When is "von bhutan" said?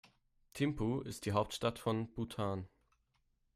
1.77-2.67